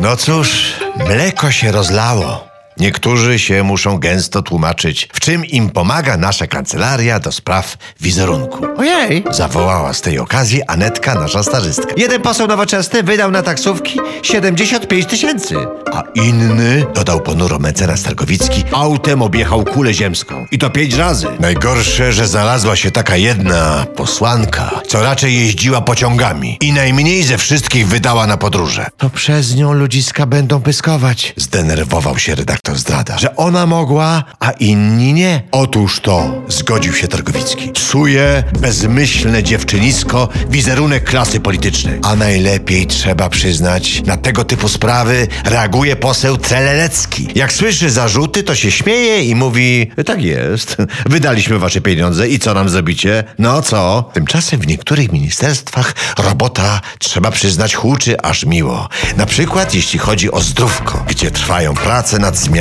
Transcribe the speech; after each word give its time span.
No 0.00 0.16
cóż, 0.16 0.72
mleko 0.96 1.50
się 1.50 1.72
rozlało. 1.72 2.47
Niektórzy 2.80 3.38
się 3.38 3.62
muszą 3.62 3.98
gęsto 3.98 4.42
tłumaczyć, 4.42 5.08
w 5.12 5.20
czym 5.20 5.44
im 5.44 5.70
pomaga 5.70 6.16
nasza 6.16 6.46
kancelaria 6.46 7.20
do 7.20 7.32
spraw 7.32 7.76
wizerunku. 8.00 8.66
Ojej! 8.76 9.24
Zawołała 9.30 9.92
z 9.92 10.00
tej 10.00 10.18
okazji 10.18 10.62
Anetka, 10.62 11.14
nasza 11.14 11.42
starzystka. 11.42 11.94
Jeden 11.96 12.22
poseł 12.22 12.46
nowoczesny 12.46 13.02
wydał 13.02 13.30
na 13.30 13.42
taksówki 13.42 14.00
75 14.22 15.06
tysięcy. 15.06 15.54
A 15.92 16.02
inny, 16.14 16.86
dodał 16.94 17.20
ponuro 17.20 17.58
mecenas 17.58 18.02
Targowicki, 18.02 18.64
autem 18.72 19.22
objechał 19.22 19.64
kulę 19.64 19.94
ziemską. 19.94 20.46
I 20.50 20.58
to 20.58 20.70
pięć 20.70 20.94
razy. 20.94 21.26
Najgorsze, 21.40 22.12
że 22.12 22.26
znalazła 22.26 22.76
się 22.76 22.90
taka 22.90 23.16
jedna 23.16 23.86
posłanka, 23.96 24.70
co 24.88 25.02
raczej 25.02 25.34
jeździła 25.34 25.80
pociągami 25.80 26.56
i 26.60 26.72
najmniej 26.72 27.22
ze 27.22 27.38
wszystkich 27.38 27.88
wydała 27.88 28.26
na 28.26 28.36
podróże. 28.36 28.86
To 28.96 29.10
przez 29.10 29.56
nią 29.56 29.72
ludziska 29.72 30.26
będą 30.26 30.60
pyskować. 30.60 31.34
Zdenerwował 31.36 32.18
się 32.18 32.34
redaktor 32.34 32.67
zdrada, 32.76 33.18
że 33.18 33.36
ona 33.36 33.66
mogła, 33.66 34.24
a 34.40 34.50
inni 34.50 35.12
nie. 35.12 35.42
Otóż 35.50 36.00
to, 36.00 36.42
zgodził 36.48 36.94
się 36.94 37.08
Targowicki. 37.08 37.68
Psuje 37.68 38.44
bezmyślne 38.60 39.42
dziewczynisko 39.42 40.28
wizerunek 40.50 41.04
klasy 41.04 41.40
politycznej. 41.40 42.00
A 42.02 42.16
najlepiej 42.16 42.86
trzeba 42.86 43.28
przyznać, 43.28 44.02
na 44.06 44.16
tego 44.16 44.44
typu 44.44 44.68
sprawy 44.68 45.28
reaguje 45.44 45.96
poseł 45.96 46.36
Trelelecki. 46.36 47.28
Jak 47.34 47.52
słyszy 47.52 47.90
zarzuty, 47.90 48.42
to 48.42 48.54
się 48.54 48.70
śmieje 48.70 49.24
i 49.24 49.34
mówi, 49.34 49.90
tak 50.06 50.22
jest, 50.22 50.76
wydaliśmy 51.06 51.58
wasze 51.58 51.80
pieniądze 51.80 52.28
i 52.28 52.38
co 52.38 52.54
nam 52.54 52.68
zrobicie? 52.68 53.24
No 53.38 53.62
co? 53.62 54.10
Tymczasem 54.12 54.60
w 54.60 54.66
niektórych 54.66 55.12
ministerstwach 55.12 55.94
robota, 56.18 56.80
trzeba 56.98 57.30
przyznać, 57.30 57.74
huczy 57.74 58.20
aż 58.20 58.46
miło. 58.46 58.88
Na 59.16 59.26
przykład 59.26 59.74
jeśli 59.74 59.98
chodzi 59.98 60.32
o 60.32 60.40
zdrówko, 60.40 61.04
gdzie 61.08 61.30
trwają 61.30 61.74
prace 61.74 62.18
nad 62.18 62.36
zmianami 62.36 62.57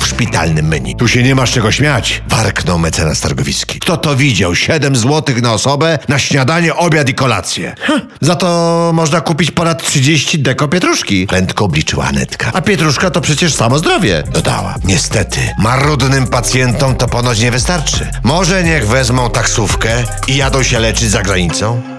w 0.00 0.06
szpitalnym 0.06 0.68
menu. 0.68 0.96
Tu 0.96 1.08
się 1.08 1.22
nie 1.22 1.34
masz 1.34 1.52
czego 1.52 1.72
śmiać, 1.72 2.22
warknął 2.28 2.78
mecenas 2.78 3.20
Targowicki. 3.20 3.78
Kto 3.80 3.96
to 3.96 4.16
widział? 4.16 4.54
7 4.54 4.96
złotych 4.96 5.42
na 5.42 5.52
osobę 5.52 5.98
na 6.08 6.18
śniadanie, 6.18 6.74
obiad 6.74 7.08
i 7.08 7.14
kolację. 7.14 7.74
Hm, 7.80 8.00
za 8.20 8.36
to 8.36 8.90
można 8.94 9.20
kupić 9.20 9.50
ponad 9.50 9.82
30 9.82 10.38
deko 10.38 10.68
pietruszki. 10.68 11.26
Prędko 11.26 11.64
obliczyła 11.64 12.04
Anetka. 12.04 12.50
A 12.54 12.60
pietruszka 12.60 13.10
to 13.10 13.20
przecież 13.20 13.54
samo 13.54 13.78
zdrowie, 13.78 14.22
dodała. 14.32 14.74
Niestety, 14.84 15.40
marudnym 15.58 16.26
pacjentom 16.26 16.96
to 16.96 17.08
ponoć 17.08 17.40
nie 17.40 17.50
wystarczy. 17.50 18.08
Może 18.22 18.62
niech 18.62 18.88
wezmą 18.88 19.30
taksówkę 19.30 20.04
i 20.28 20.36
jadą 20.36 20.62
się 20.62 20.78
leczyć 20.78 21.10
za 21.10 21.22
granicą? 21.22 21.93